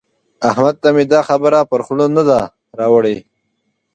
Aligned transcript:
احمد 0.49 0.75
ته 0.83 0.89
مې 0.95 1.03
دا 1.13 1.19
خبره 1.29 1.59
پر 1.71 1.81
خوله 1.85 2.07
نه 2.17 2.23
ده 2.29 2.39
راوړي. 2.79 3.17